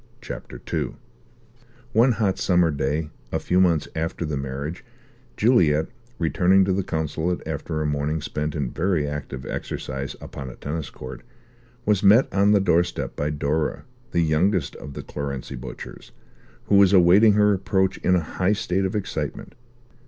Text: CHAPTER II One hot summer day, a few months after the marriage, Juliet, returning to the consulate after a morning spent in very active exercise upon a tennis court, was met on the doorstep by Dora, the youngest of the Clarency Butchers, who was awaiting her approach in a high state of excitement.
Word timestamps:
CHAPTER 0.19 0.59
II 0.73 0.95
One 1.93 2.13
hot 2.13 2.39
summer 2.39 2.71
day, 2.71 3.11
a 3.31 3.37
few 3.37 3.61
months 3.61 3.87
after 3.95 4.25
the 4.25 4.35
marriage, 4.35 4.83
Juliet, 5.37 5.89
returning 6.17 6.65
to 6.65 6.73
the 6.73 6.81
consulate 6.81 7.47
after 7.47 7.83
a 7.83 7.85
morning 7.85 8.19
spent 8.19 8.55
in 8.55 8.71
very 8.71 9.07
active 9.07 9.45
exercise 9.45 10.15
upon 10.19 10.49
a 10.49 10.55
tennis 10.55 10.89
court, 10.89 11.21
was 11.85 12.01
met 12.01 12.33
on 12.33 12.51
the 12.51 12.59
doorstep 12.59 13.15
by 13.15 13.29
Dora, 13.29 13.83
the 14.09 14.21
youngest 14.21 14.75
of 14.77 14.95
the 14.95 15.03
Clarency 15.03 15.53
Butchers, 15.55 16.11
who 16.63 16.77
was 16.77 16.93
awaiting 16.93 17.33
her 17.33 17.53
approach 17.53 17.99
in 17.99 18.15
a 18.15 18.21
high 18.23 18.53
state 18.53 18.85
of 18.85 18.95
excitement. 18.95 19.53